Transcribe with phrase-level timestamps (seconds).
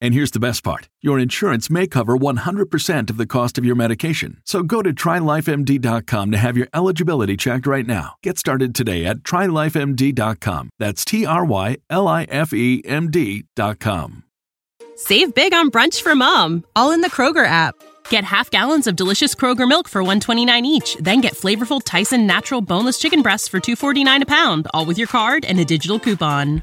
[0.00, 3.74] And here's the best part your insurance may cover 100% of the cost of your
[3.74, 4.40] medication.
[4.44, 8.14] So go to trylifemd.com to have your eligibility checked right now.
[8.22, 10.70] Get started today at trylifemd.com.
[10.78, 14.24] That's T R Y L I F E M D.com.
[14.96, 17.76] Save big on brunch for mom, all in the Kroger app.
[18.10, 22.60] Get half gallons of delicious Kroger milk for 129 each, then get flavorful Tyson natural
[22.60, 26.62] boneless chicken breasts for 249 a pound, all with your card and a digital coupon.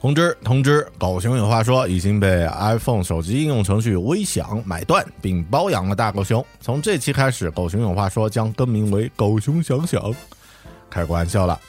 [0.00, 0.86] 通知通知！
[0.96, 6.42] 狗熊有话说，已经被 iPhone 手机应用程序微享买断并包养了大狗熊。
[6.58, 10.02] 从这期开始，狗熊有话说将更名为狗熊想想。
[10.88, 11.60] 开个玩笑了，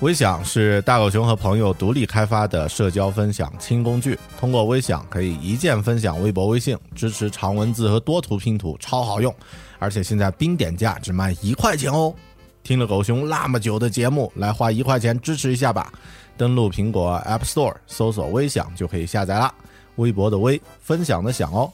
[0.00, 4.18] 微享是大狗熊和朋友独立开发的社交分享轻工具。
[4.40, 9.32] 通过微享可以一键分享微博、微信，支持长文字和多图拼图，超好用。
[9.78, 12.14] 而且现在冰点价只卖一块钱哦！
[12.62, 15.92] 听了狗熊那么久的节目，来花一块钱支持一下吧！
[16.38, 19.52] 登录苹果 App Store 搜索“微享”就可以下载啦。
[19.96, 21.68] 微博的微，分享的享哦。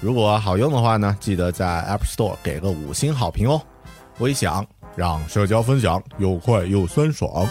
[0.00, 3.62] 如果好用的话呢，记得在 App Store 给个五星好评哦。
[4.18, 7.46] 微享让社交分享又快又酸爽。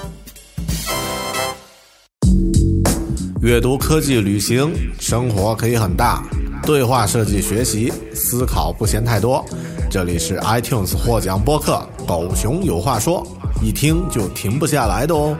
[3.41, 6.21] 阅读、科技、旅行，生活可以很大。
[6.63, 9.45] 对话设计、学习、思考不嫌太多。
[9.89, 13.25] 这里是 iTunes 获奖播客《狗熊有话说》，
[13.63, 15.37] 一听就停不下来的哦。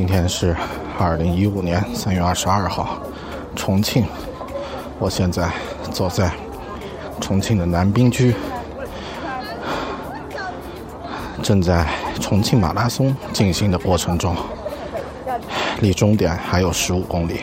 [0.00, 0.56] 今天是
[0.98, 2.96] 二零一五年三月二十二号，
[3.54, 4.06] 重庆。
[4.98, 5.52] 我现在
[5.92, 6.32] 坐在
[7.20, 8.34] 重庆的南滨区，
[11.42, 11.86] 正在
[12.18, 14.34] 重庆马拉松进行的过程中，
[15.82, 17.42] 离终点还有十五公里，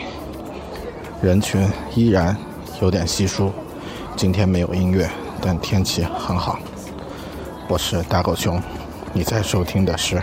[1.22, 1.64] 人群
[1.94, 2.36] 依然
[2.80, 3.52] 有点稀疏。
[4.16, 5.08] 今天没有音乐，
[5.40, 6.58] 但天气很好。
[7.68, 8.60] 我是大狗熊，
[9.12, 10.20] 你在收听的是。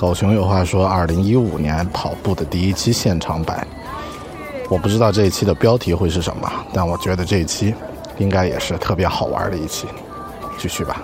[0.00, 3.66] 狗熊有话说：二零一五年跑步的第一期现场版，
[4.70, 7.74] 我不知道这一期的标题会是什么，但我觉得这一期
[8.16, 9.86] 应该也是特别好玩的一期。
[10.56, 11.02] 继续吧。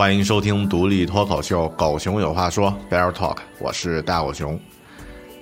[0.00, 4.58] 欢迎收听独立脱口秀《狗熊有话说》Bear Talk，我是大狗熊。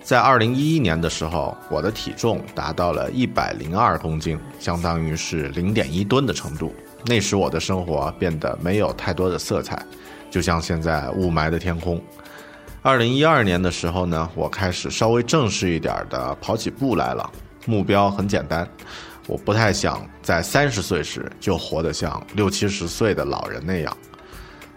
[0.02, 6.74] 在二零一一年的时候，我的体重达到了一百零二公斤，相当于是零点一吨的程度。
[7.06, 9.80] 那时我的生活变得没有太多的色彩，
[10.28, 12.02] 就像现在雾霾的天空。
[12.82, 17.30] 二零一二年的时候呢，我开始稍微正式一点的跑起步来了，
[17.64, 18.68] 目标很简单。
[19.28, 23.96] 我不太想在三十岁时就活得像六七十岁的老人那样。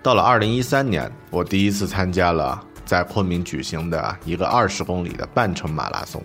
[0.03, 6.21] 到了二零一三年，我第一次参加了在昆明举行的一个二十公里的半程马拉松。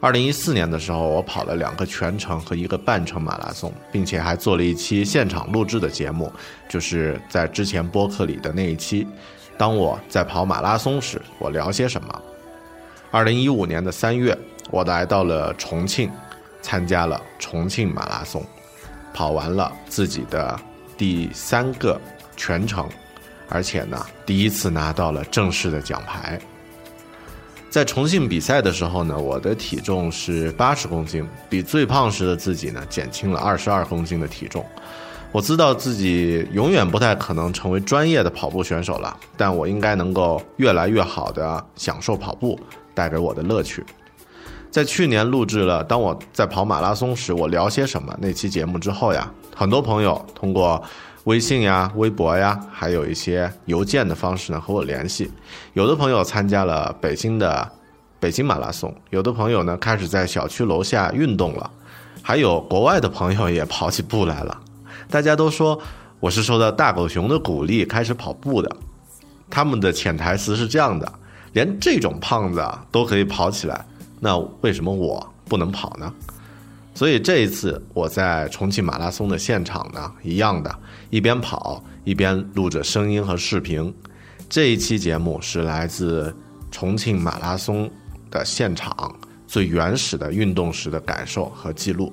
[0.00, 6.32] 二零一四年的时候，我跑了两个全程和一个半程马拉松，并且还做了一期现场录制的节目，
[6.68, 9.04] 就是在之前播客里的那一期。
[9.56, 12.22] 当我在跑马拉松时，我聊些什么？
[13.10, 14.38] 二零一五年的三月，
[14.70, 16.10] 我来到了重庆。
[16.60, 18.44] 参加了重庆马拉松，
[19.14, 20.58] 跑完了自己的
[20.98, 21.98] 第三个
[22.38, 22.88] 全程，
[23.50, 26.40] 而且呢，第一次拿到了正式的奖牌。
[27.68, 34.64] 在重庆比赛的时候呢，我的体重是八十公斤，比最胖时的自己呢减轻了二十二公斤的体重。
[35.32, 42.58] 我知道自己永远不太可能成为专业的跑步选手了，但我应该能够越来越好的享受跑步。
[42.94, 43.84] 带给我的乐趣。
[44.72, 50.82] 在去年录制了《当我在跑马拉松时我聊些什么》那期节目之后呀，很多朋友通过
[51.28, 55.30] 微信呀、微博呀，还有一些邮件的方式呢和我联系。
[55.74, 57.70] 有的朋友参加了北京的
[58.18, 61.70] 北京马拉松，有的朋友呢开始在小区楼下运动了，
[62.22, 64.58] 还有国外的朋友也跑起步来了。
[65.10, 65.78] 大家都说
[66.18, 68.76] 我是受到大狗熊的鼓励开始跑步的。
[69.50, 71.12] 他们的潜台词是这样的：
[71.52, 73.84] 连这种胖子啊都可以跑起来。
[74.18, 76.10] 那为什么我不能跑呢？
[76.98, 80.78] 所以这一次我在重庆马拉松的现场呢，一样的，
[81.10, 83.94] 一边跑一边录着声音和视频。
[84.48, 86.34] 这一期节目是来自
[86.72, 87.88] 重庆马拉松
[88.32, 89.14] 的现场
[89.46, 92.12] 最原始的运动时的感受和记录。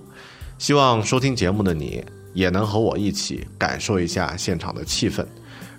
[0.60, 2.06] 希望收听节目的你
[2.36, 5.26] 也能和我一起感受一下现场的气氛。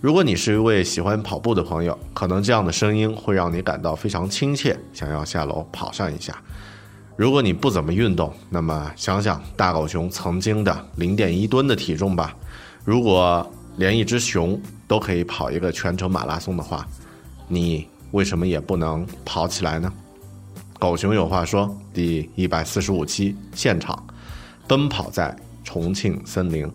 [0.00, 6.36] 如果你是一位喜欢跑步的朋友，可能这样的声音会让你感到非常亲切，想要下楼跑上一下。
[7.16, 12.36] 如果你不怎么运动，那么想想大狗熊曾经的零点一吨的体重吧。
[12.84, 16.86] 如果连一只熊都可以跑一个全程马拉松的话，
[17.48, 19.90] 你为什么也不能跑起来呢？
[20.78, 24.06] 狗熊有话说，第一百四十五期现场，
[24.68, 25.34] 奔跑在
[25.64, 26.70] 重庆森林。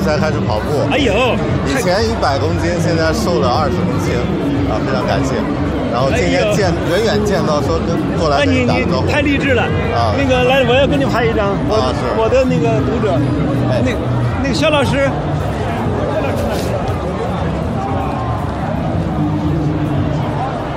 [0.00, 0.80] 才开始跑步。
[0.90, 1.12] 哎呦，
[1.66, 4.14] 以前一百公斤，现在瘦了二十公斤，
[4.70, 5.34] 啊，非常感谢。
[5.92, 9.06] 然后今天见远远见到，说跟过来那你跟你打个招呼。
[9.06, 9.12] 你。
[9.12, 9.62] 太励志了。
[9.92, 10.16] 啊。
[10.16, 11.52] 那个来，我要跟你拍一张。
[11.68, 12.00] 我啊是。
[12.16, 13.12] 我的那个读者，
[13.68, 13.82] 哎。
[13.84, 13.92] 那
[14.42, 15.04] 那个肖老师，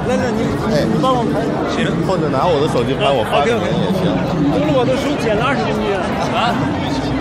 [0.08, 0.84] 来来，你哎。
[0.84, 1.40] 你帮我拍。
[1.72, 4.12] 行，或者拿我的手机拍，我发给您也行。
[4.52, 6.52] 读了我的书，减了二十公斤啊！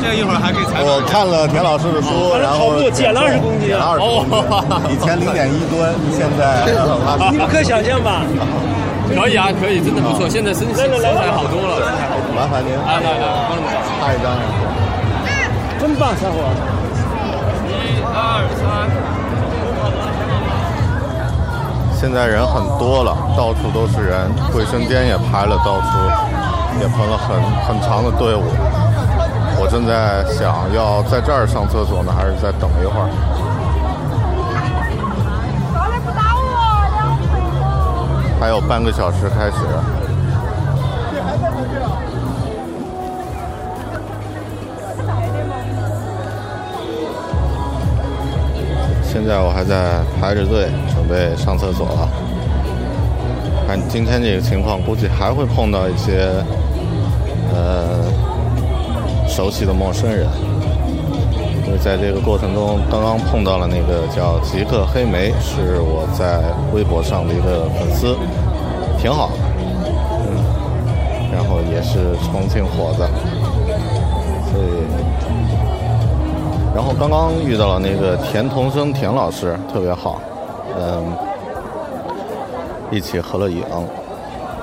[0.04, 4.36] 这一会儿还可以采我看了田老师的书，哦然后跑步减了二十公斤减了二十公斤，
[4.92, 5.80] 以前零点一吨，
[6.12, 6.68] 现在。
[7.32, 8.20] 你不可想象吧？
[9.16, 10.28] 可以啊，可以，真的不错。
[10.28, 11.88] 现在身来来来身材好多了。
[12.36, 14.36] 麻烦您来来来，帮你们拍一张。
[15.80, 16.36] 真棒，小伙！
[17.64, 18.92] 一二三。
[21.96, 25.96] 现在人很多了，到处都是人，卫生间也排了，到处
[26.80, 28.44] 也排了很很长的队伍。
[29.64, 33.08] 我正在想要在这儿上厕所呢，还是再等一会儿？
[38.38, 39.56] 还有半个小时开始。
[49.02, 52.06] 现在我还在排着队准备上厕所了。
[53.66, 56.28] 看今天这个情况，估计还会碰到一些
[57.54, 57.93] 呃
[59.34, 60.28] 熟悉的陌生人。
[61.66, 66.40] 因为在这个过程中，刚刚碰到了那个叫极客黑莓，是我在
[66.72, 68.16] 微博上的一个粉丝，
[68.96, 69.34] 挺好的，
[70.20, 70.38] 嗯，
[71.32, 73.04] 然后也是重庆伙子，
[74.52, 74.86] 所以
[76.72, 80.20] 然后刚刚遇到了那个田同生田老师，特别好，
[80.78, 81.02] 嗯，
[82.88, 83.64] 一起合了影，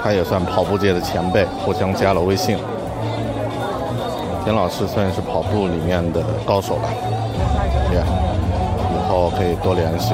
[0.01, 2.57] 他也算跑步界的前辈，互相加了微信。
[4.43, 6.89] 田老师算是跑步里面的高手了，
[7.91, 10.13] 也以后可以多联系。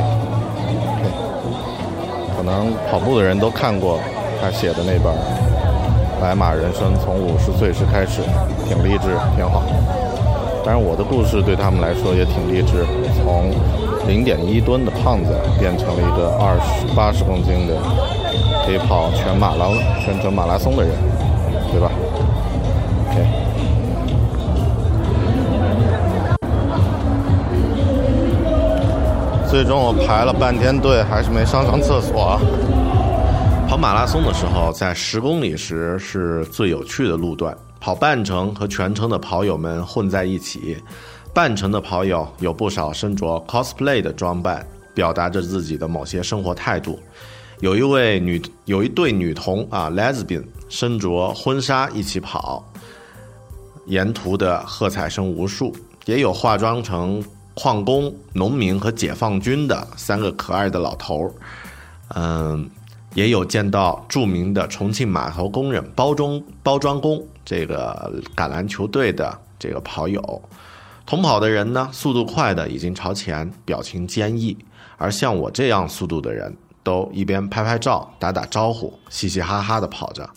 [2.35, 3.99] 可能跑步的人都看过
[4.41, 5.13] 他写的那本
[6.21, 8.21] 《白马人生从五十岁时开始》，
[8.67, 9.63] 挺励志，挺好。
[10.63, 12.85] 当然，我的故事对他们来说也挺励志，
[13.23, 13.49] 从
[14.07, 17.73] 零点一吨的胖子变成了一个二十八十公斤的
[18.65, 19.65] 可以跑全马拉
[20.03, 20.91] 全程马拉松的人，
[29.57, 32.39] 最终我排了半天队，还是没上上厕所。
[33.67, 37.57] 跑马拉松的时候，在十公里时是最有趣的路段。
[37.79, 40.77] 跑半程和全程的跑友们混在一起，
[41.33, 46.99] 半程的跑友有不少身着 cosplay 的装扮，表达着自己的某些生活态度。
[47.59, 52.63] 有一位女，有一对女童啊，lesbian 身着婚纱一起跑，
[53.87, 55.75] 沿途的喝彩声无数。
[56.05, 57.21] 也有化妆成
[57.59, 61.33] 矿工、农民和解放军的三个可爱的老头儿。
[62.15, 62.69] 嗯，
[63.15, 70.41] 也有见到著名的重庆码头工人包装包装工这个橄榄球队的这个跑友。
[71.03, 74.55] 同跑的人呢，速度快的已经朝前，表情坚毅；
[74.97, 80.29] 而像我这样速度的人，都一边拍拍照、打打招呼，嘻嘻哈哈的跑着，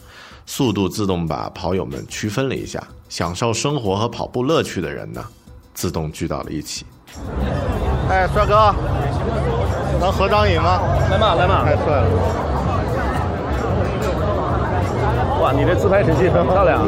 [0.46, 2.82] 速度自动把跑友们区分了一下。
[3.10, 5.24] 享受生活和跑步乐趣的人呢，
[5.74, 6.86] 自动聚到了一起。
[8.08, 8.74] 哎，帅哥，
[10.00, 10.80] 能合张影吗？
[11.10, 11.64] 来嘛来嘛！
[11.64, 12.04] 太帅了！
[15.40, 16.80] 哇，你这自拍神器很漂亮。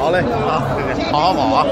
[0.00, 0.60] 好嘞，好，
[1.12, 1.66] 好好跑啊！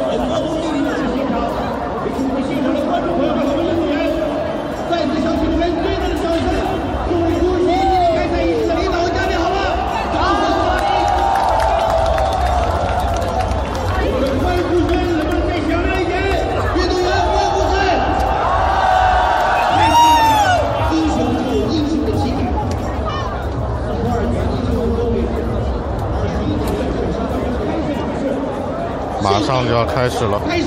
[29.30, 30.40] 马上就要开始了。
[30.44, 30.64] 开始。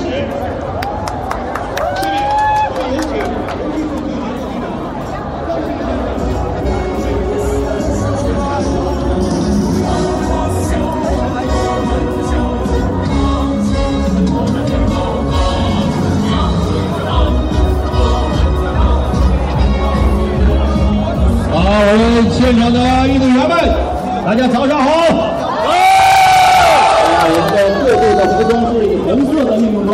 [21.52, 22.80] 好，我们现场的
[23.10, 23.52] 运动员们，
[24.26, 25.53] 大家早上好。
[28.14, 29.92] 我们的服装是红色的运动装，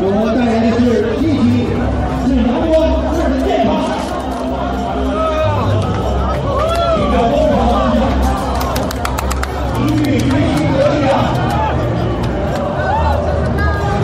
[0.00, 0.80] 我们带来的是
[1.20, 1.68] 一体，
[2.24, 2.72] 是阳光，
[3.12, 3.68] 是健康。
[6.96, 8.00] 一个疯狂方向，
[9.76, 11.12] 一律学习和力量。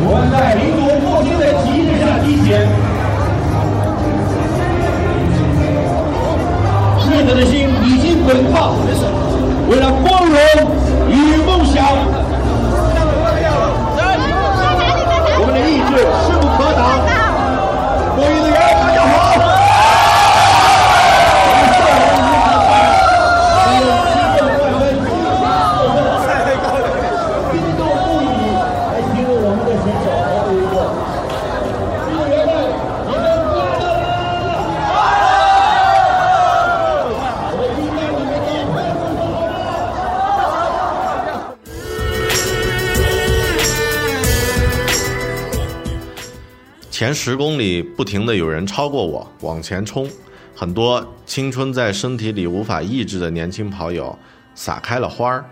[0.05, 2.69] 我们在民族复兴的旗帜下集结，
[7.01, 8.77] 志者的心已经滚烫，
[9.71, 10.37] 为了光荣
[11.09, 11.81] 与梦想，
[15.97, 17.24] 势不可挡
[46.95, 50.09] 前十公里不停的有人超过我往前冲，
[50.55, 54.17] 很多青春在身体里无法抑制的年轻跑友
[54.55, 55.45] 撒开了花儿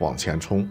[0.00, 0.68] 往前冲。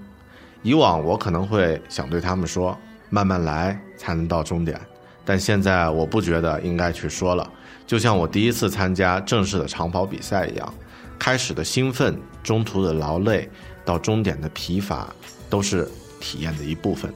[0.61, 2.77] 以往我可能会想对他们说
[3.09, 4.77] 慢慢来才能到终点，
[5.23, 7.49] 但现在我不觉得应该去说了。
[7.87, 10.73] 就像我第一次参加正式的长跑比赛一样，
[11.17, 13.49] 开始的兴奋，中途的劳累，
[13.85, 15.15] 到终点的疲乏，
[15.49, 15.87] 都是
[16.19, 17.09] 体验的一部分。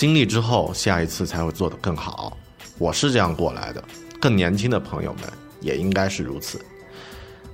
[0.00, 2.34] 经历之后，下一次才会做得更好。
[2.78, 3.84] 我是这样过来的，
[4.18, 5.24] 更年轻的朋友们
[5.60, 6.58] 也应该是如此。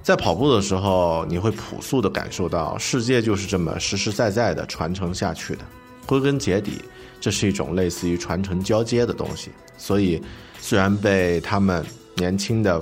[0.01, 5.63] 在跑步的时候，你会朴素地感受到世界就是这么实实在在地传承下去的。
[6.07, 6.81] 归根结底，
[7.21, 9.51] 这是一种类似于传承交接的东西。
[9.77, 10.23] 所以，
[10.61, 11.85] 虽然被他们
[12.15, 12.81] 年轻的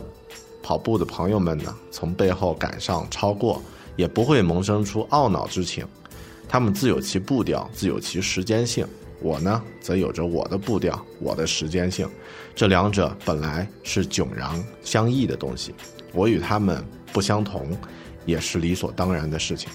[0.62, 3.62] 跑步的朋友们呢从背后赶上超过，
[3.96, 5.86] 也不会萌生出懊恼之情。
[6.46, 8.86] 他们自有其步调，自有其时间性。
[9.24, 12.06] 我呢，则有着我的步调，我的时间性，
[12.54, 14.50] 这两者本来是迥然
[14.82, 15.74] 相异的东西，
[16.12, 17.66] 我与他们不相同，
[18.26, 19.70] 也是理所当然的事情。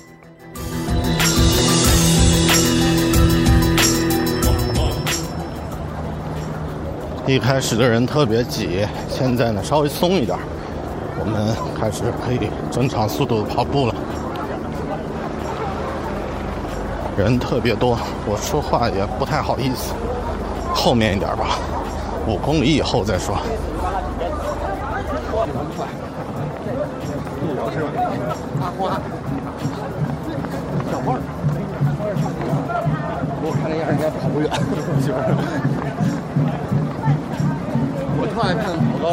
[7.25, 10.37] 一开始的人特别挤，现在呢稍微松一点，
[11.19, 13.95] 我们开始可以正常速度跑步了。
[17.19, 19.93] 人特别多，我说话也不太好意思，
[20.73, 21.59] 后面一点吧，
[22.25, 23.35] 五公里以后再说。
[33.41, 34.49] 我看那样应该跑不远，
[35.01, 35.19] 媳妇儿。
[38.15, 39.05] 我特爱看跑个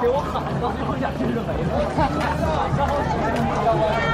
[0.00, 1.50] 给我喊的，最后一下真是没
[4.04, 4.09] 了。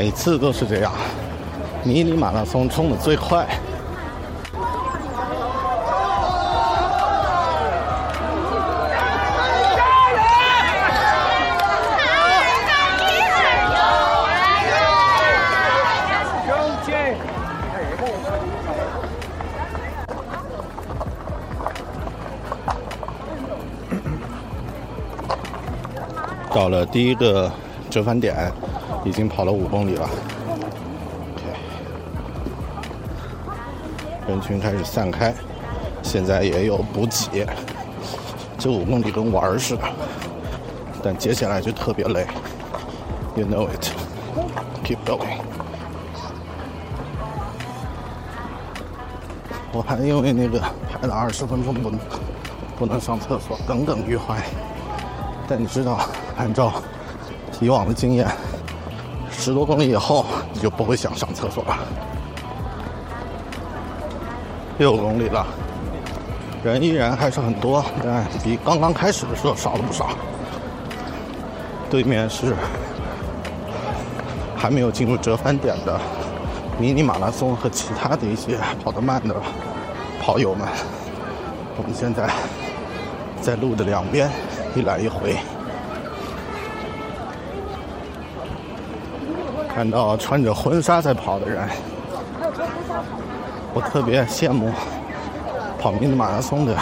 [0.00, 0.92] 每次都是这样。
[1.82, 3.44] 迷你马拉松冲的最快。
[26.54, 27.50] 到了第一个
[27.90, 28.52] 折返点，
[29.04, 30.08] 已经跑了五公里了
[31.34, 31.44] ，OK，。
[34.28, 35.34] 人群开始散开，
[36.02, 37.46] 现在也有补给。
[38.58, 39.82] 这五公里跟玩儿似的，
[41.02, 42.26] 但接下来就特别累。
[43.36, 43.90] You know it.
[44.84, 45.38] Keep going.
[49.72, 52.00] 我还因为那个排了二十分钟不能
[52.76, 54.42] 不能上厕所耿耿于怀。
[55.46, 56.00] 但你知道，
[56.36, 56.82] 按照
[57.60, 58.26] 以往的经验，
[59.38, 61.78] 十多公里以后你就不会想上厕所了。
[64.78, 65.46] 六公里了，
[66.62, 70.10] 人依然还是很多，但比刚刚开始的时候少了不少。
[71.88, 72.54] 对面是
[74.56, 75.98] 还没有进入折返点的
[76.78, 79.34] 迷你马拉松和其他的一些跑得慢的
[80.20, 80.68] 跑友们。
[81.76, 82.28] 我们现在
[83.40, 84.28] 在路的两边。
[84.76, 85.34] 一来一回，
[89.78, 91.68] 看到穿着婚纱在跑的人，
[93.72, 94.72] 我特别羡慕
[95.80, 96.76] 跑迷你马拉松的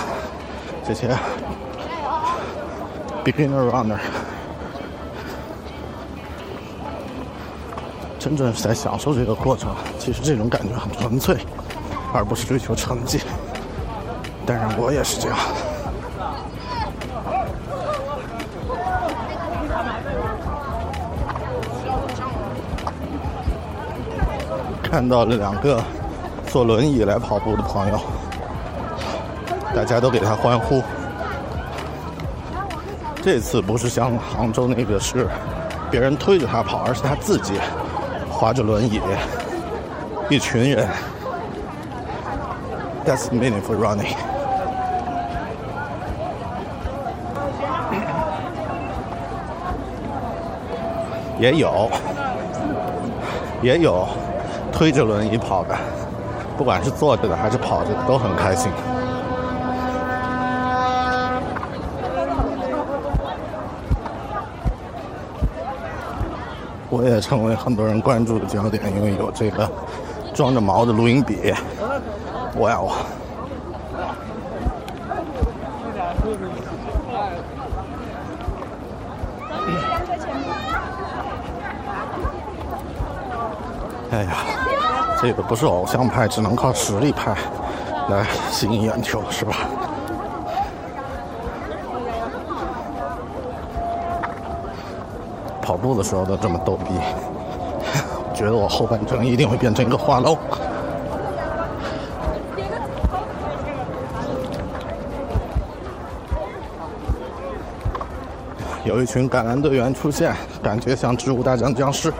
[0.82, 1.14] 这些
[3.22, 3.98] beginner runner，
[8.18, 9.76] 真正是在享受这个过程。
[9.98, 11.36] 其实这种感觉很纯粹，
[12.14, 13.20] 而不是追求成绩。
[14.46, 15.36] 当然，我也是这样。
[24.96, 25.78] 看到了两个
[26.46, 28.00] 坐轮椅来跑步的朋友，
[29.74, 30.82] 大家都给他欢呼。
[33.22, 35.28] 这次不是像杭州那个是
[35.90, 37.60] 别人推着他跑，而是他自己
[38.30, 38.98] 划着轮椅，
[40.30, 40.88] 一群人。
[43.04, 44.16] That's meaningful running。
[51.38, 51.90] 也有，
[53.60, 54.08] 也有。
[54.76, 55.74] 推着轮椅跑的，
[56.58, 58.70] 不管是坐着的还是跑着的，都很开心。
[66.90, 69.66] 我也成为很多人关注的焦点，因为有这个
[70.34, 71.54] 装着毛的录音笔。
[72.58, 72.92] 哇哦！
[84.08, 84.65] 哎呀！
[85.20, 87.34] 这个不是偶像派，只能靠实力派
[88.08, 89.56] 来吸引眼球，是吧？
[95.62, 96.94] 跑步的时候都这么逗逼，
[98.32, 100.38] 觉得我后半程一定会变成一个话痨。
[108.84, 112.12] 有一群橄榄队员出现，感觉像《植物大战僵尸》。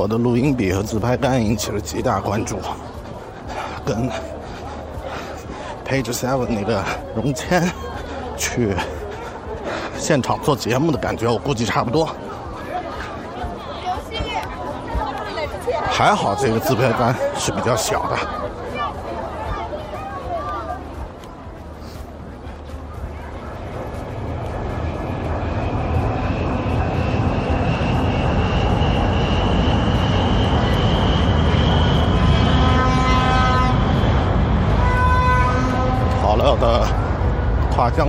[0.00, 2.58] 我的录音笔和自拍杆引起了极大关注，
[3.84, 4.08] 跟
[5.86, 6.82] Page Seven 那个
[7.14, 7.70] 荣谦
[8.34, 8.74] 去
[9.98, 12.08] 现场做节目的感觉，我估计差不多。
[15.90, 18.39] 还好这个自拍杆是比较小的。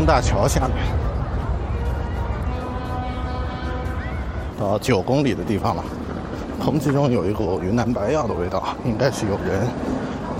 [0.05, 0.77] 大桥下面，
[4.59, 5.83] 到九公里的地方了。
[6.63, 9.67] 空气中有一股云南白药的味道，应该是有人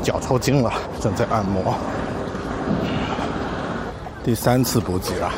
[0.04, 1.74] 脚抽筋了，正在按摩。
[4.24, 5.32] 第三次补给了，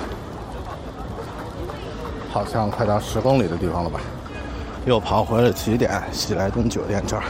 [2.32, 4.00] 好像快到十公里的地方了吧？
[4.86, 7.24] 又跑回了起点喜来登酒店这儿，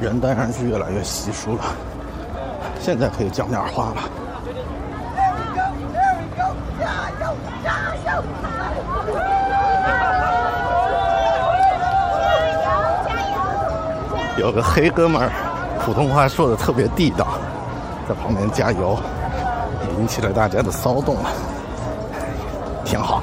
[0.00, 1.64] 人当然是越来越稀疏了。
[2.80, 4.21] 现在可以讲点话了。
[14.42, 15.30] 有个黑哥们，
[15.84, 17.38] 普通话说的特别地道，
[18.08, 18.98] 在旁边加油，
[20.00, 21.16] 引起了大家的骚动。
[22.84, 23.22] 挺好。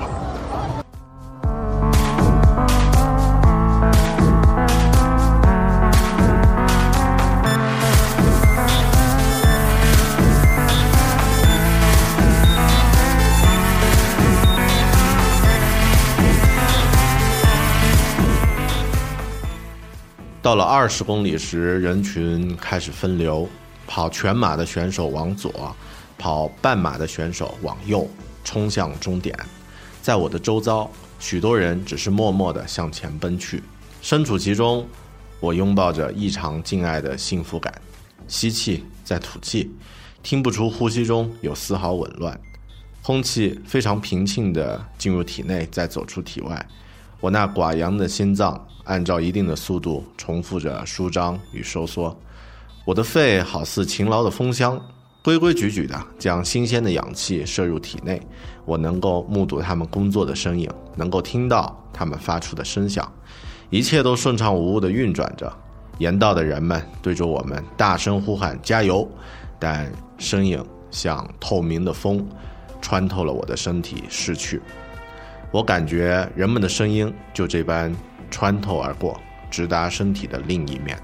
[20.50, 23.48] 到了二十公里时，人群开始分流，
[23.86, 25.76] 跑全马的选手往左，
[26.18, 28.10] 跑半马的选手往右，
[28.44, 29.38] 冲向终点。
[30.02, 33.62] 在我的周遭，许多人只是默默地向前奔去。
[34.02, 34.88] 身处其中，
[35.40, 37.72] 我拥抱着异常敬爱的幸福感，
[38.28, 39.72] 吸气再吐气，
[40.24, 42.42] 听不出呼吸中有丝毫紊乱，
[43.04, 46.66] 空气非常平静地进入体内，再走出体外。
[47.20, 52.18] 我那寡阳的心脏按照一定的速度重复着舒张与收缩，
[52.86, 54.80] 我的肺好似勤劳的风箱，
[55.22, 58.22] 规规矩矩地将新鲜的氧气摄入体内。
[58.66, 63.12] 我能够目睹他们工作的身影，能够听到他们发出的声响，
[63.70, 65.52] 一切都顺畅无误地运转着。
[65.98, 69.06] 沿道的人们对着我们大声呼喊“加油”，
[69.60, 72.26] 但身影像透明的风，
[72.82, 74.62] 穿透了我的身体逝去。
[75.52, 77.92] 我感觉人们的声音就这般
[78.30, 80.96] 穿透而过，直达身体的另一面。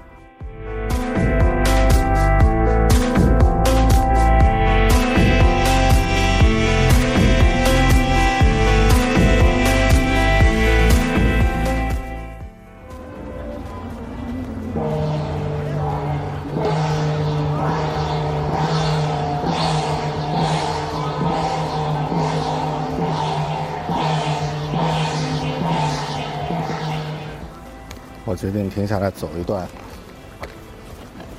[28.46, 29.66] 决定停下来走一段，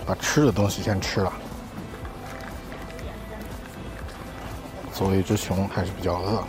[0.05, 1.31] 把吃的东西先吃了。
[4.91, 6.43] 作为一只熊，还是比较饿。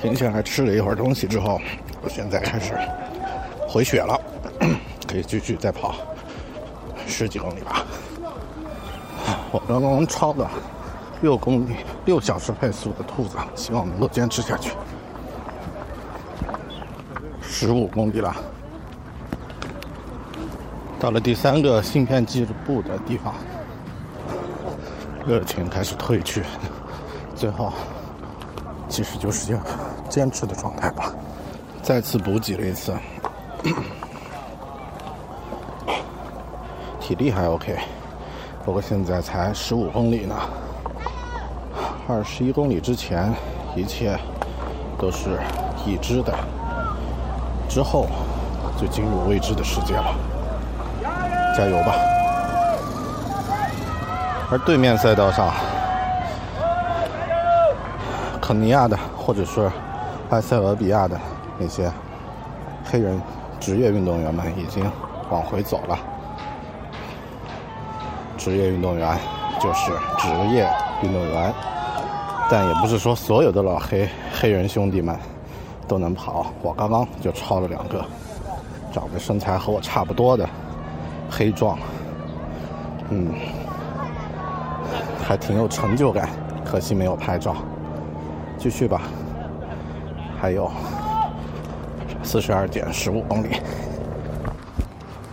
[0.00, 1.60] 停下来吃了一会儿东西之后，
[2.02, 2.76] 我现在开始
[3.68, 4.20] 回血了，
[5.06, 5.94] 可以继续再跑
[7.06, 7.86] 十几公里吧。
[9.52, 10.44] 我刚刚超的
[11.22, 14.72] 六公里，六小时配速的兔子，希望能够坚持下去。
[17.40, 18.34] 十五公里了，
[20.98, 23.34] 到了第三个芯片记录部的地方，
[25.24, 26.42] 热情开始褪去，
[27.36, 27.72] 最后
[28.88, 29.64] 其实就是这样
[30.08, 31.14] 坚持的状态吧。
[31.82, 32.92] 再次补给了一次，
[36.98, 37.78] 体力还 OK，
[38.64, 40.34] 不过现在才十五公里呢。
[42.08, 43.32] 二十一公里之前，
[43.76, 44.18] 一切
[44.98, 45.38] 都是
[45.86, 46.34] 已知的，
[47.68, 48.08] 之后
[48.76, 50.14] 就进入未知的世界了。
[51.56, 51.94] 加油吧！
[54.50, 55.52] 而对面赛道上，
[58.40, 59.70] 肯尼亚的或者是
[60.30, 61.18] 埃塞俄比亚的
[61.56, 61.90] 那些
[62.84, 63.20] 黑人
[63.60, 64.84] 职业运动员们已经
[65.30, 65.96] 往回走了。
[68.36, 69.16] 职业运动员
[69.60, 70.68] 就是职业
[71.02, 71.54] 运动员。
[72.52, 75.18] 但也不是说所有的老黑黑人兄弟们
[75.88, 78.04] 都能跑，我刚刚就超了两个，
[78.92, 80.46] 找个身材和我差不多的
[81.30, 81.78] 黑壮，
[83.08, 83.32] 嗯，
[85.24, 86.28] 还挺有成就感，
[86.62, 87.56] 可惜没有拍照。
[88.58, 89.00] 继续吧，
[90.38, 90.70] 还有
[92.22, 93.62] 四十二点十五公里，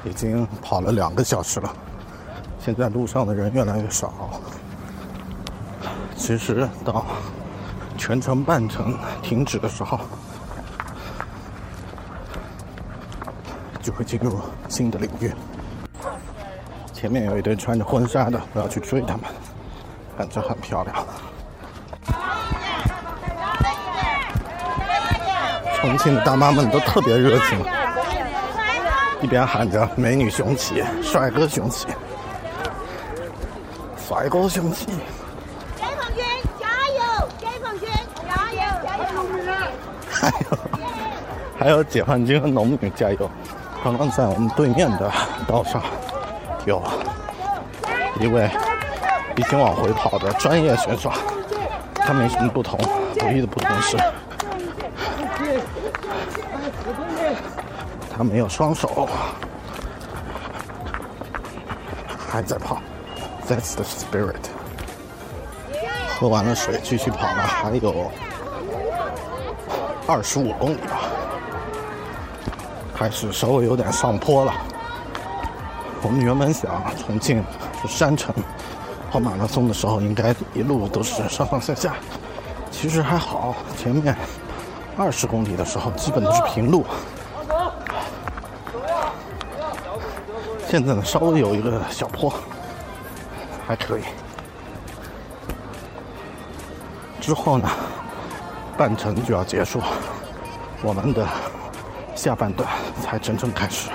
[0.05, 1.69] 已经跑了两个小时了，
[2.60, 4.13] 现在路上的人越来越少。
[6.19, 7.03] 其实到
[7.97, 9.99] 全程半程停止的时候，
[13.82, 15.34] 就会进入新的领域。
[16.93, 19.23] 前面有一对穿着婚纱的，我要去追他们，
[20.17, 20.95] 感觉很漂亮。
[25.82, 27.58] 重庆的大妈们都特别热情，
[29.21, 31.88] 一边喊着“美女雄起，帅哥雄起，
[33.97, 34.89] 帅哥雄起”。
[40.19, 40.58] 还有，
[41.58, 43.29] 还有解放军和农民加油！
[43.84, 45.12] 刚刚在我们对面的
[45.47, 45.82] 道上，
[46.65, 46.84] 有。
[48.19, 48.49] 一位
[49.38, 51.10] 已经往回跑的专业选手，
[51.95, 52.77] 他没什么不同，
[53.23, 53.97] 唯一的不同是，
[58.13, 58.49] 他没有。
[58.49, 59.08] 双手，
[62.17, 62.82] 还在跑
[63.47, 64.49] ，That's the spirit。
[66.19, 68.12] 喝完了水，继续跑了，还有。
[70.10, 71.02] 二十五公里吧，
[72.95, 74.52] 开始稍微有点上坡了。
[76.02, 77.45] 我们原本想重庆
[77.80, 78.34] 是山城，
[79.12, 81.93] 跑马拉松的时候应该一路都是上上下下，
[82.72, 84.17] 其实还好，前面
[84.98, 86.84] 二十公里的时候基本都是平路。
[90.67, 92.34] 现在呢，稍微有一个小坡，
[93.67, 94.02] 还可以。
[97.22, 97.69] 之后呢，
[98.78, 99.88] 半程就要结束了，
[100.82, 101.28] 我们的
[102.15, 102.68] 下半段
[103.02, 103.89] 才真正开始。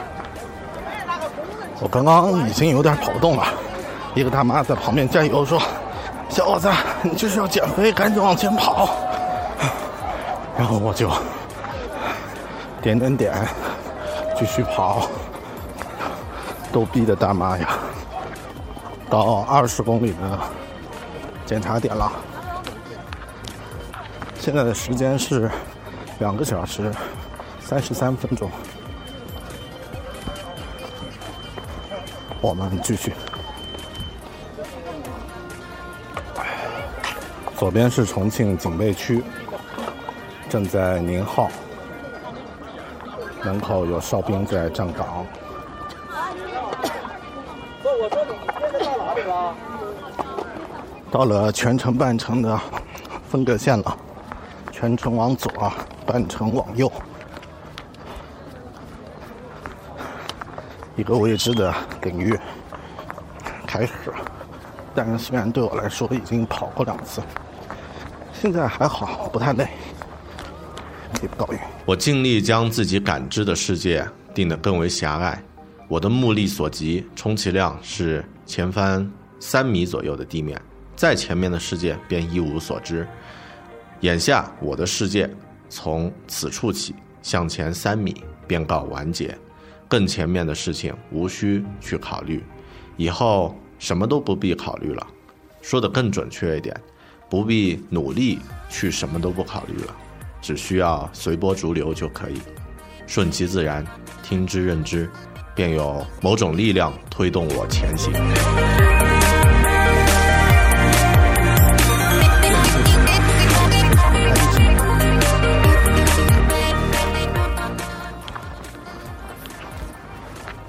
[1.81, 3.47] 我刚刚已经有点跑不动了，
[4.15, 5.61] 一个大妈在旁边加油说
[6.31, 6.71] ：“小伙子，
[7.03, 8.89] 你就是要减肥，赶紧往前跑。”
[10.57, 11.11] 然后我就
[12.81, 13.35] 点点点，
[14.37, 15.09] 继续跑。
[16.73, 17.79] 逗逼的大妈呀！
[19.09, 20.39] 到二十公里的
[21.47, 22.11] 检查点了，
[24.41, 25.49] 现在的时间是
[26.19, 26.93] 两个小时
[27.61, 28.51] 三十三分钟。
[32.41, 33.13] 我们继续，
[37.57, 39.23] 左边是重庆警备区，
[40.51, 41.49] 正在宁浩，
[43.43, 45.27] 门口有哨兵在站岗。
[51.11, 52.61] 到了全程半程的
[53.31, 53.97] 分隔线了，
[54.71, 55.51] 全程往左，
[56.07, 56.91] 半程往右，
[60.97, 62.39] 一个未知的领域
[63.67, 63.93] 开始。
[64.95, 67.21] 但是虽然对我来说已经跑过两次，
[68.33, 69.67] 现在还好，不太累，
[71.21, 71.59] 也不高晕。
[71.85, 75.43] 我尽力将自己感知的世界定得更为狭隘，
[75.89, 80.61] 我的目力所及，充其量是前方三米左右的地面。
[80.95, 83.05] 再前面的世界便一无所知，
[84.01, 85.29] 眼下我的世界
[85.69, 89.37] 从此处起向前三米便告完结，
[89.89, 92.45] 更前面的事情无需去考虑，
[92.97, 95.07] 以后什么都不必考虑了。
[95.63, 96.79] 说的更准确一点，
[97.31, 99.97] 不必努力去什么都不考虑了，
[100.43, 102.39] 只需要随波逐流就可以，
[103.07, 103.85] 顺其自然，
[104.23, 105.11] 听之任之，
[105.55, 108.13] 便有某种力量推动我前行。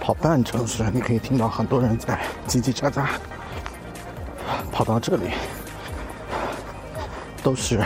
[0.06, 3.08] 跑半程时，你可以听到很多人在叽叽喳喳。
[4.72, 5.32] 跑到这里，
[7.42, 7.84] 都是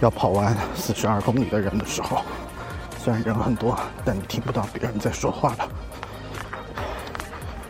[0.00, 2.22] 要跑完四十二公里的人的时候。
[2.98, 5.68] 虽然人很多，但你听不到别人在说话了，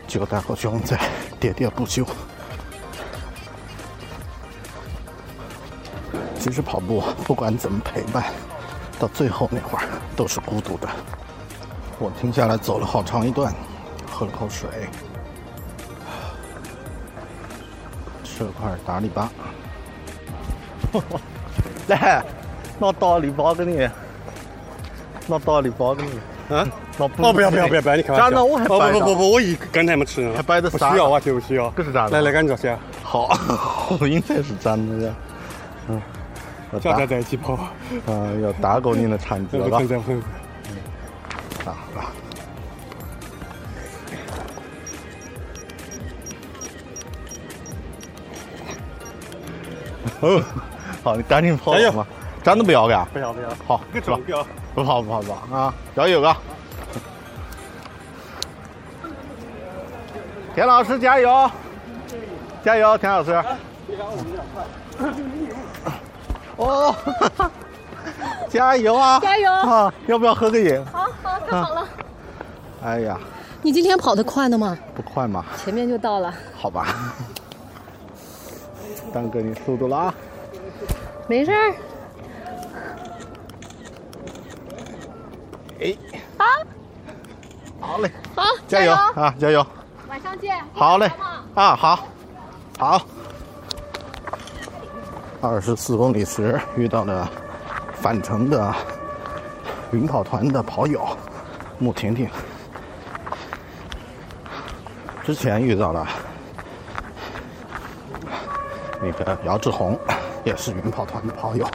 [0.09, 0.99] 只有大狗熊在
[1.39, 2.03] 喋喋不休。
[6.39, 8.25] 其实跑步不管怎么陪伴，
[8.99, 9.85] 到最后那会儿
[10.17, 10.89] 都是孤独的。
[12.01, 13.53] 我停下来走了好长一段，
[14.11, 14.69] 喝了口水，
[18.25, 19.29] 吃了块大礼包。
[21.89, 22.25] 来，
[22.79, 23.87] 拿大礼包给你，
[25.27, 26.11] 拿大礼包给你。
[26.55, 26.67] 啊？
[26.97, 27.97] 拿哦，不要不要不要不要！
[27.97, 28.31] 你开玩笑。
[28.31, 30.33] 假的我还不不不不，我一刚才没吃呢。
[30.35, 30.89] 还摆的啥？
[30.89, 31.71] 不需要啊，就不需要。
[31.77, 32.13] 这是咋的？
[32.13, 32.79] 来来，赶紧坐下。
[33.03, 33.31] 好，
[34.09, 35.15] 应该是真的呀。
[35.89, 36.03] 嗯。
[36.81, 37.59] 叫他在一起跑。
[38.07, 39.69] 嗯，要打过你的铲子了。
[39.69, 39.87] 不
[50.21, 50.43] 哦，
[51.03, 52.07] 好，你赶紧跑嘛！
[52.43, 53.07] 真的不要干？
[53.13, 53.49] 不要不要。
[53.67, 54.19] 好，是吧？
[54.75, 55.75] 不跑不跑不跑啊！
[55.97, 56.37] 加油啊！
[60.55, 61.51] 田老师加油！
[62.65, 63.43] 加油，田老师！
[66.57, 66.95] 哦，
[68.49, 69.21] 加油啊！
[69.21, 69.93] 加油啊！
[70.07, 70.85] 要不要喝个饮？
[70.87, 71.87] 好好，太好了。
[72.83, 73.19] 哎呀，
[73.63, 74.77] 你今天跑得快的吗？
[74.95, 76.33] 不快嘛，前面就到了。
[76.57, 76.87] 好吧，
[79.13, 80.15] 耽搁你速度了啊。
[81.29, 81.75] 没事儿。
[85.81, 85.97] 哎，
[86.37, 86.45] 好，
[87.81, 89.67] 好嘞，好，加油啊，加油！
[90.09, 90.57] 晚上见。
[90.75, 91.11] 好嘞，
[91.55, 92.07] 啊，好，
[92.79, 93.07] 好。
[95.41, 97.31] 二十四公里时遇到了
[97.95, 98.75] 返程的
[99.91, 101.03] 云跑团的跑友
[101.79, 102.29] 穆婷婷，
[105.25, 106.07] 之前遇到了
[109.03, 109.99] 那个姚志宏，
[110.45, 111.67] 也是云跑团的跑友，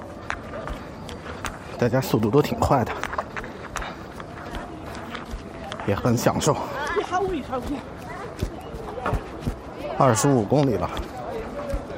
[1.78, 2.92] 大家速度都挺快的，
[5.88, 6.56] 也很享受。
[9.98, 10.90] 二十五公里了，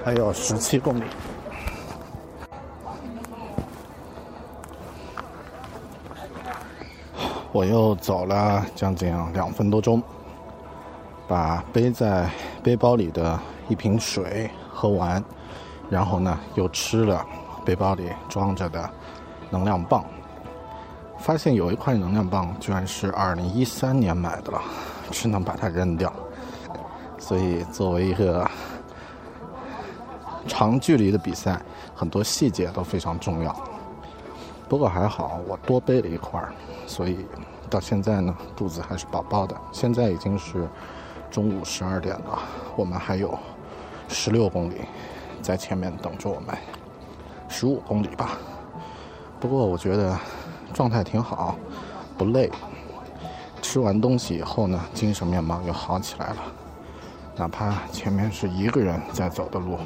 [0.06, 1.04] 还有十七公里。
[7.52, 10.02] 我又走了将近两分多钟，
[11.28, 12.30] 把背在
[12.62, 15.24] 背包里的一瓶水喝完，
[15.90, 17.26] 然后呢又吃了
[17.66, 18.88] 背包里装着的
[19.50, 20.06] 能量棒。
[21.18, 24.62] 发现有一块能量棒居然是2013年买的了，
[25.10, 26.13] 只能把它扔掉。
[27.18, 28.48] 所以作为一个
[30.48, 31.60] 长距离的比赛，
[31.96, 33.56] 很多细节都非常重要。
[34.70, 36.40] 不过还好，我多背了一块，
[36.86, 37.26] 所以
[37.68, 39.58] 到现在呢，肚子还是饱饱的。
[39.72, 40.70] 现在已经是
[41.32, 42.40] 中午十二点了，
[42.76, 43.38] 我们还有
[44.08, 44.82] 十六公里
[45.41, 46.58] 在前面等着我们，
[47.48, 48.38] 十五公里吧。
[49.39, 50.17] 不过我觉得
[50.74, 51.56] 状态挺好，
[52.17, 52.52] 不累。
[53.62, 56.38] 吃完东西以后呢，精神面貌又好起来了。
[57.36, 59.78] 哪怕前面是一个人在走的路，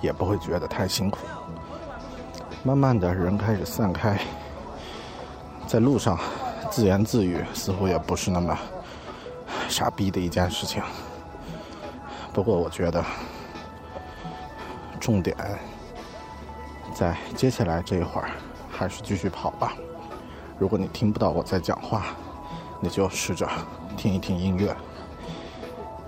[0.00, 1.18] 也不会觉得太辛苦。
[2.62, 4.18] 慢慢的人开始散开，
[5.66, 6.18] 在路上
[6.70, 8.56] 自言自语，似乎也不是那么
[9.68, 10.82] 傻逼的一件事情。
[12.32, 13.04] 不过我觉得，
[14.98, 15.36] 重点
[16.94, 18.30] 在接下来这一会儿，
[18.70, 19.74] 还是继续跑吧。
[20.58, 22.06] 如果你听不到我在讲话，
[22.80, 23.46] 你就试着
[23.96, 24.74] 听一听音乐。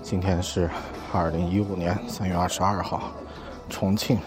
[0.01, 0.69] 今天是
[1.13, 3.11] 二零一五年三月二十二号，
[3.69, 4.17] 重庆。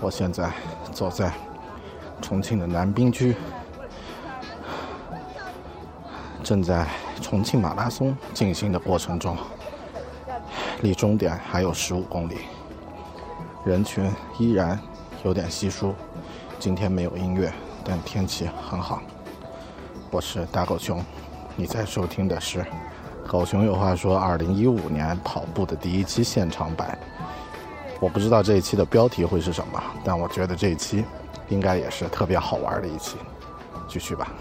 [0.00, 0.50] 我现在
[0.92, 1.30] 走在
[2.20, 3.36] 重庆的南滨区，
[6.42, 6.86] 正在
[7.20, 9.36] 重庆马拉松进行的过程中，
[10.82, 12.38] 离终点还有十五公里，
[13.64, 14.76] 人群依然
[15.22, 15.94] 有点稀疏。
[16.58, 17.52] 今天没有音乐，
[17.84, 19.00] 但天气很好。
[20.10, 21.00] 我是大狗熊，
[21.54, 22.66] 你在收听的是。
[23.28, 26.98] 狗熊有话说：“二零一五年跑步的第一期现场版，
[28.00, 31.04] 我不知道这一期的标题会是什么，但我觉得这一期
[31.48, 33.16] 应该也是特别好玩的一期。
[33.86, 34.32] 继续吧，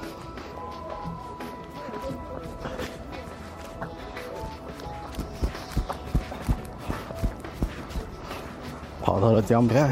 [9.02, 9.90] 跑到了江边，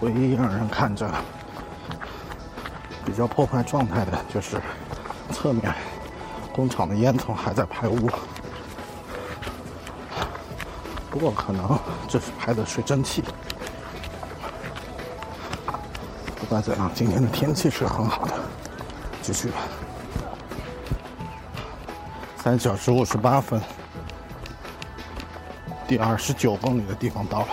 [0.00, 1.08] 唯一让人看着
[3.04, 4.60] 比较破坏状态的就是
[5.32, 5.72] 侧面。”
[6.56, 8.08] 工厂的烟囱还在排污，
[11.10, 13.22] 不过可能这是排的水蒸气。
[16.34, 18.32] 不管怎样，今天的天气是很好的，
[19.20, 19.58] 继续吧。
[22.42, 23.60] 三小时五十八分，
[25.86, 27.48] 第二十九公里的地方到了。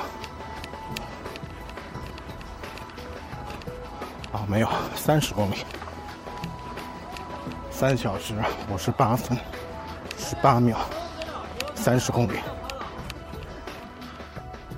[4.53, 5.55] 没有，三十公里。
[7.71, 8.35] 三小时
[8.71, 9.35] 五十八分
[10.15, 10.77] 十八秒，
[11.73, 12.37] 三十公里，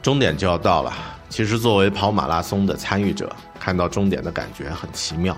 [0.02, 0.94] 终点就要到了。
[1.28, 5.38] 其实，作为跑马拉松的参与者，看到终点的感觉很奇妙。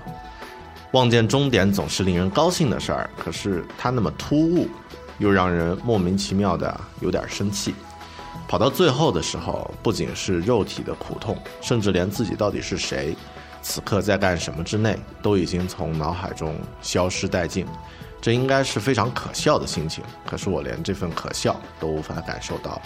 [0.92, 4.68] 望见终点总是令人高兴的事儿，可是它那么突兀，
[5.18, 7.74] 又让人莫名其妙的有点生气。
[8.46, 13.16] 跑到最后的时候，不仅是肉体的苦痛，甚至连自己到底是谁。
[13.68, 17.66] 此刻在干什么之内，都已经从脑海中消失殆尽，
[18.18, 20.02] 这应该是非常可笑的心情。
[20.24, 22.80] 可是我连这份可笑都无法感受到。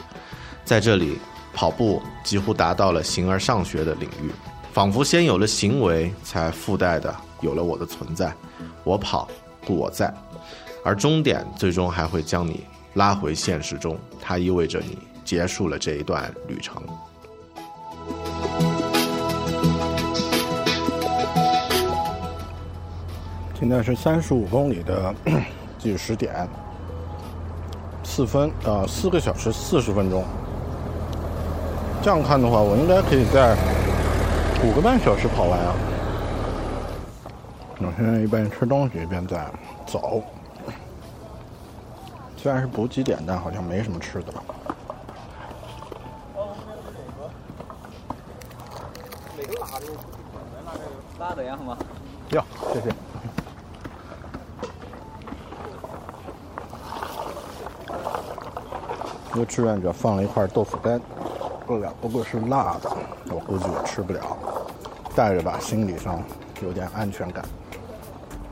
[0.64, 1.20] 在这里，
[1.54, 4.32] 跑步几乎达到了形而上学的领域，
[4.72, 8.34] 仿佛先有了行为，才附带的有了我的存在。
[8.82, 9.28] 我跑，
[9.64, 10.12] 故我在，
[10.84, 16.82] 而终点最终还会将你拉回现实中，它意味着你结束了这一段旅程。
[23.62, 25.14] 现在是三十五公里的
[25.78, 26.48] 计时点，
[28.02, 30.24] 四分呃四个小时四十分钟。
[32.02, 33.56] 这样看的话，我应该可以在
[34.64, 35.74] 五个半小时跑完啊。
[37.78, 39.48] 我现在一边吃东西一边在
[39.86, 40.24] 走，
[42.36, 44.42] 虽然是补给点，但好像没什么吃的了。
[49.60, 49.86] 辣的？
[51.20, 51.78] 辣的呀，好吗？
[52.30, 52.44] 要，
[52.74, 52.92] 谢谢。
[59.34, 61.00] 一个志愿者放了一块豆腐干，
[61.66, 62.90] 不了，不过是辣的，
[63.30, 64.20] 我估计我吃不了，
[65.16, 66.22] 带着吧，心理上
[66.60, 67.42] 有点安全感。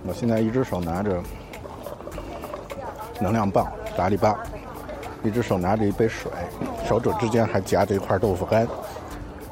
[0.07, 1.21] 我现在一只手拿着
[3.21, 4.39] 能量棒达利巴，
[5.23, 6.33] 一只手拿着一杯水，
[6.89, 8.67] 手指之间还夹着一块豆腐干，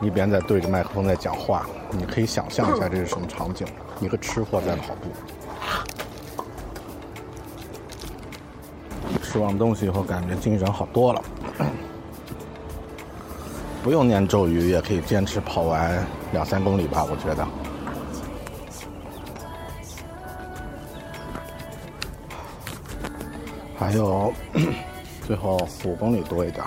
[0.00, 1.66] 一边在对着麦克风在讲话。
[1.90, 3.66] 你可以想象一下这是什么场景：
[4.00, 5.10] 一个吃货在跑步。
[9.39, 11.22] 吃完东西以后，感觉精神好多了。
[13.84, 17.47] 不用念咒语也可以坚持跑完两三公里吧，我觉得。
[23.78, 24.34] 还有
[25.24, 26.66] 最后五公里多一点，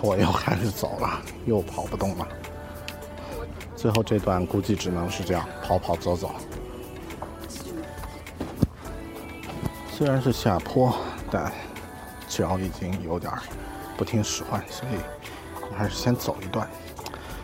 [0.00, 2.26] 我又开始走了，又跑不动了。
[3.76, 6.30] 最后这段估计只能是这样跑跑走走。
[9.92, 10.94] 虽然是下坡，
[11.30, 11.52] 但
[12.28, 13.32] 脚已经有点
[13.96, 14.96] 不听使唤，所以
[15.70, 16.68] 我还是先走一段。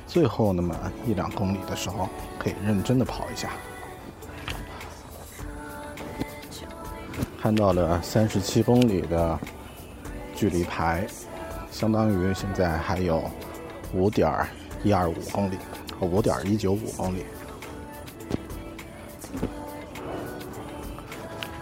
[0.06, 0.74] 最后那么
[1.06, 2.08] 一两公里的时候，
[2.38, 3.50] 可以认真的跑一下。
[7.40, 9.38] 看到了三十七公里的
[10.36, 11.06] 距离牌，
[11.70, 13.22] 相当于现在还有
[13.92, 14.46] 五点
[14.84, 15.58] 一二五公里，
[16.00, 17.24] 五点一九五公里。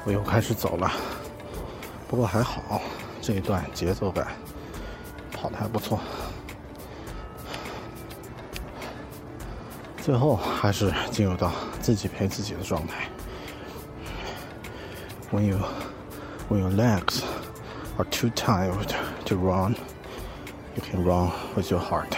[0.05, 0.91] 我又开始走了，
[2.11, 2.83] 不过还好，
[3.23, 4.27] 这一段节奏感
[5.31, 6.01] 跑的还不错。
[10.03, 13.09] 最后还是进入到自己陪自己的状态。
[15.31, 15.61] When you
[16.49, 17.23] when your legs
[17.97, 18.93] are too tired
[19.27, 19.77] to run,
[20.75, 22.17] you can run with your heart.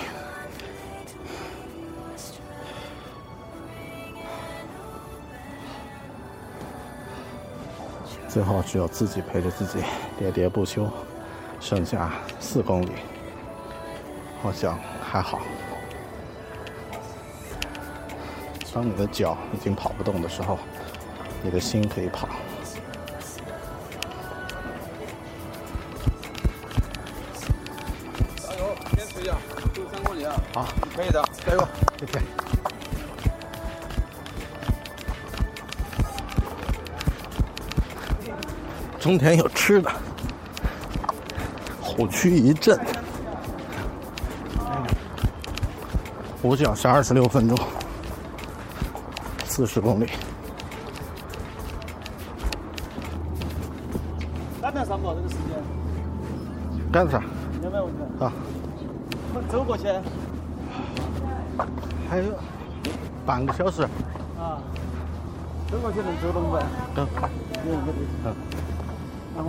[8.32, 9.84] 最后只有自己陪着自己，
[10.18, 10.88] 喋喋不休。
[11.60, 12.10] 剩下
[12.40, 12.92] 四公里，
[14.42, 15.42] 好像还好。
[18.72, 20.58] 当你的脚已经跑不动的时候，
[21.42, 22.26] 你的心可以跑。
[28.36, 29.36] 加油，坚持一下，
[29.74, 30.34] 就三公里啊！
[30.54, 30.66] 好，
[30.96, 31.68] 可以的，加油！
[32.00, 32.41] 谢谢。
[39.02, 39.90] 中田有吃的，
[41.80, 42.78] 虎躯一震，
[46.40, 47.58] 五小时二十六分钟，
[49.44, 50.08] 四十公里。
[54.60, 55.60] 赶得上不这个时间？
[56.92, 57.20] 干啥？
[57.60, 58.00] 有没有问题？
[58.24, 58.32] 啊，
[59.34, 59.88] 我们走过去。
[62.08, 62.24] 还有
[63.26, 63.82] 半个小时。
[64.38, 64.62] 啊，
[65.68, 66.56] 走过去能走动不？
[66.94, 67.08] 嗯。
[67.66, 67.98] 有没得？
[68.26, 68.36] 嗯。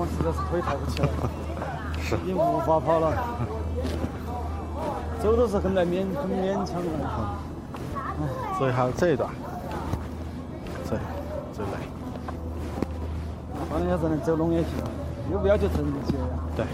[0.06, 1.08] 实在是腿抬不起来，
[2.02, 2.16] 是。
[2.18, 3.14] 已经无法跑了，
[5.22, 6.90] 走都是很难勉很勉强的。
[8.58, 9.30] 所以还有这一段，
[10.86, 10.98] 这
[11.54, 11.72] 最累。
[13.70, 14.70] 放下才能走拢也行，
[15.32, 16.22] 又不要求成绩呀。
[16.56, 16.66] 对。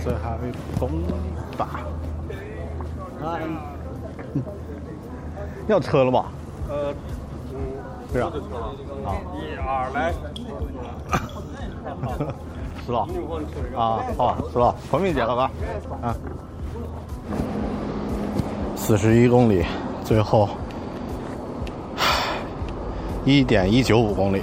[0.00, 0.90] 所以还有一公
[1.56, 1.64] 八。
[3.26, 3.38] 啊。
[5.66, 6.26] 要车了吧？
[6.68, 6.94] 呃，嗯，
[8.12, 8.32] 是啊。
[9.06, 10.12] 啊，一二来。
[12.84, 13.06] 是了。
[13.76, 15.50] 啊，好，是了，后面见了吧？
[16.02, 16.16] 啊。
[18.76, 19.64] 四十一公里，
[20.02, 20.48] 最后
[23.24, 24.42] 一点一九五公里。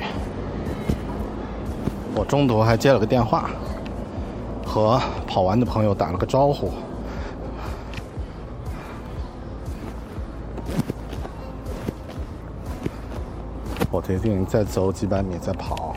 [2.15, 3.49] 我中途还接了个电话，
[4.65, 6.71] 和跑完的朋友打了个招呼。
[14.07, 15.96] 决定再走几百米再跑。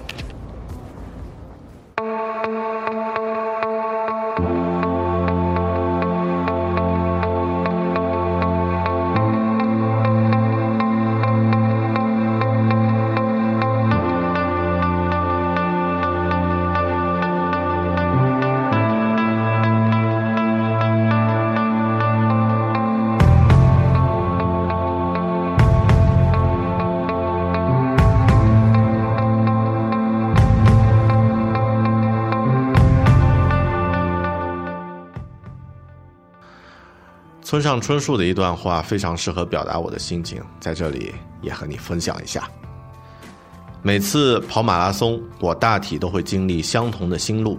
[37.50, 42.48] 村上春树的一段话非常适合表达我的心情，在这里也和你分享一下。
[43.82, 47.58] 每次跑马拉松，我大体都会经历相同的心路。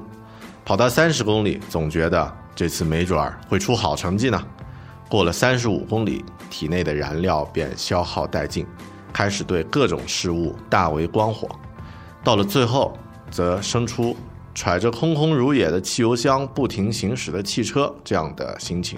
[0.64, 4.42] 跑到三十公里，总觉得这次没准儿会出好成绩呢。
[5.10, 8.66] 过了三十五公里，体内的燃料便消耗殆尽，
[9.12, 11.50] 开始对各种事物大为光火。
[12.24, 12.98] 到了最后，
[13.30, 14.16] 则生出
[14.56, 18.98] 揣着空空如也的汽油箱不停行驶的汽车这样的心情。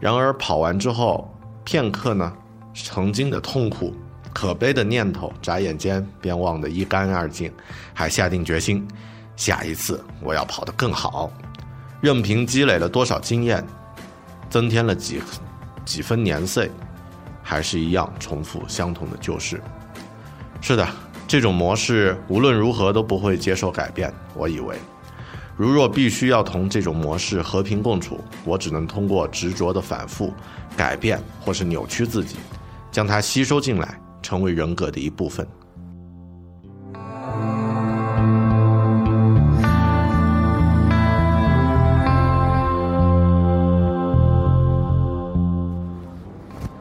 [0.00, 1.28] 然而跑完之后，
[1.64, 2.32] 片刻呢，
[2.74, 3.94] 曾经的痛苦、
[4.32, 7.52] 可悲的念头，眨眼间便忘得一干二净，
[7.92, 8.86] 还下定决心，
[9.36, 11.30] 下一次我要跑得更好。
[12.00, 13.66] 任凭积累了多少经验，
[14.48, 15.20] 增添了几
[15.84, 16.70] 几分年岁，
[17.42, 19.60] 还是一样重复相同的旧事。
[20.60, 20.86] 是的，
[21.26, 24.14] 这种模式无论如何都不会接受改变。
[24.34, 24.76] 我以为。
[25.58, 30.32] 如若必须要同这种模式和平共处，我只能通过执着的反复、
[30.76, 32.36] 改变或是扭曲自己，
[32.92, 35.44] 将它吸收进来，成为人格的一部分。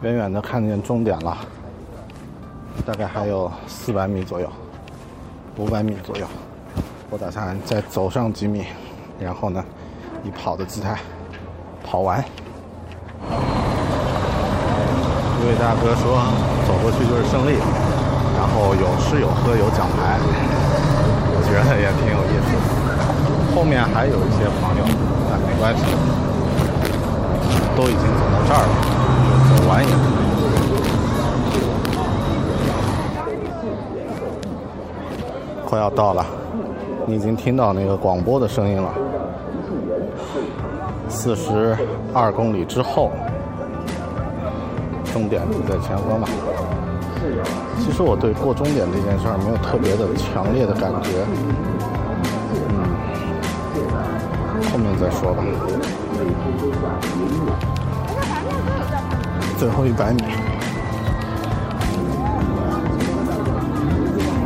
[0.04, 1.36] 远远的看见终点了，
[2.86, 4.48] 大概还有四百米左右，
[5.58, 6.28] 五百米左右。
[7.10, 8.66] 我打算再走上几米，
[9.18, 9.64] 然后呢，
[10.24, 11.00] 以跑的姿态
[11.84, 12.20] 跑完。
[15.40, 16.20] 一位大哥说，
[16.68, 17.56] 走过去就是胜利，
[18.36, 20.20] 然后有吃有喝有奖牌，
[21.32, 22.52] 我觉得也挺有意思。
[23.56, 24.84] 后面还有一些朋友，
[25.30, 25.84] 但没关系，
[27.78, 28.70] 都已经走到这儿了，
[29.56, 29.90] 走完也。
[35.66, 36.26] 快要到了，
[37.10, 38.94] 你已经听到那个广播的声音了。
[41.08, 41.74] 四十
[42.14, 43.12] 二公里之后，
[45.14, 46.28] 终点就在前方嘛。
[47.80, 51.24] 其实我对过终点这件事儿没有特别的强烈的感觉，
[52.68, 52.84] 嗯，
[54.70, 55.46] 后面再说吧。
[59.58, 60.24] 最后一百米，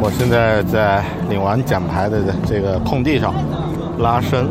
[0.04, 3.32] 我现在在领完奖牌的这个空地上
[4.00, 4.48] 拉伸，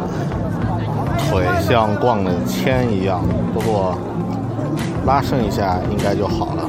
[1.18, 3.20] 腿像逛了铅一样，
[3.52, 3.98] 不过
[5.04, 6.62] 拉伸一下应该就好了。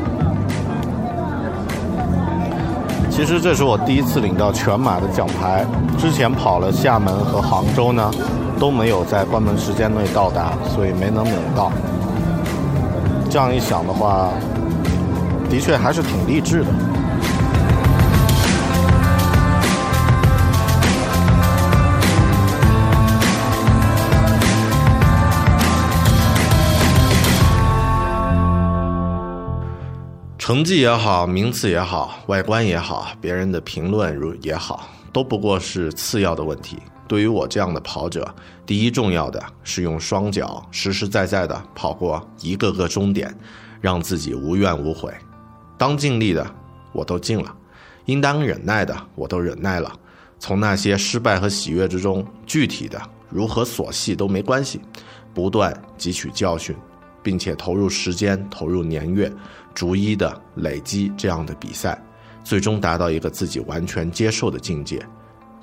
[3.12, 5.64] 其实这是我第一次领到全马的奖牌，
[6.00, 8.10] 之前跑了厦门和杭州呢，
[8.60, 11.72] 都没有在关门时间内到达，所以没能领到。
[13.30, 14.30] 这样一想的话，
[15.52, 16.72] 的确还是挺励志的。
[30.42, 36.80] 成绩也好，名次也好，外观也好，别人的评论如也好，都不过是次要的问题。
[37.08, 38.28] 对于我这样的跑者，
[38.66, 43.32] 第一重要的是用双脚实实在在的跑过一个个终点，
[43.80, 45.14] 让自己无怨无悔。
[45.78, 46.44] 当尽力的
[46.92, 47.56] 我都尽了，
[48.06, 49.94] 应当忍耐的我都忍耐了。
[50.40, 54.82] 从那些失败和喜悦之中，具体的如何琐细都没关系，
[55.36, 56.76] 不断汲取教训，
[57.24, 59.32] 并且投入时间、投入年月，
[59.74, 62.02] 逐一的累积这样的比赛，
[62.44, 65.06] 最终达到一个自己完全接受的境界。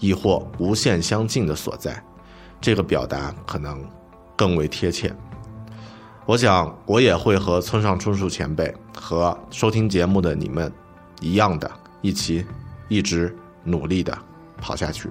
[0.00, 2.00] 亦或无限相近的所在，
[2.60, 3.84] 这个表达可能
[4.36, 5.12] 更为贴切。
[6.24, 10.72] 我想，我也会和村上春树前辈和收听节目的你们
[11.20, 11.68] 一样的，
[12.00, 12.46] 一起
[12.86, 14.16] 一直努力的
[14.60, 15.10] 跑下去。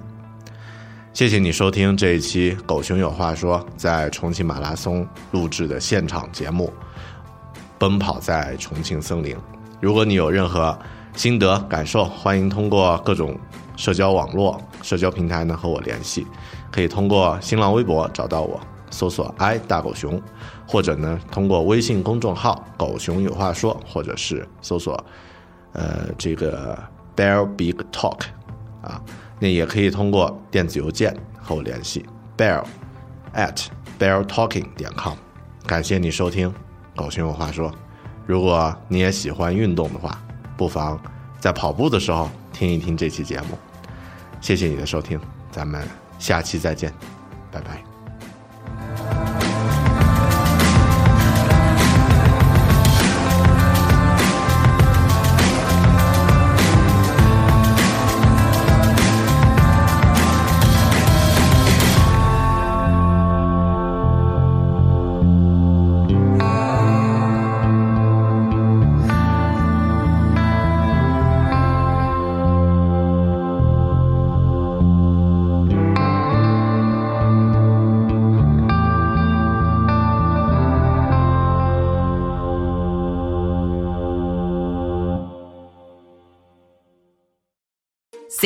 [1.18, 6.72] 谢谢你收听这一期《狗熊有话说》在重庆马拉松录制的现场节目
[7.76, 9.34] 《奔跑在重庆森林》。
[9.80, 10.78] 如果你有任何
[11.14, 13.36] 心得感受，欢迎通过各种
[13.76, 14.62] 社交网络。
[14.80, 16.24] 社交平台呢和我联系，
[16.70, 20.22] 可以通过新浪微博找到我，搜索 “i 大狗熊”，
[20.68, 25.04] 或者呢通过微信公众号“狗熊有话说”，或者是搜索
[25.72, 26.78] 呃这个
[27.16, 28.20] “bear big talk”，
[28.82, 29.02] 啊，
[29.38, 32.04] 那也可以通过电子邮件和我联系
[32.36, 32.64] “bear
[33.34, 33.66] at
[33.98, 35.14] bear talking 点 com”。
[35.66, 36.48] 感谢你收听
[36.96, 37.70] 《狗熊有话说》，
[38.26, 40.20] 如果你也喜欢运动的话，
[40.56, 41.00] 不妨
[41.38, 43.58] 在跑步的时候听一听这期节目。
[44.40, 45.20] 谢谢你的收听，
[45.50, 45.86] 咱们
[46.18, 46.92] 下期再见，
[47.50, 47.87] 拜拜。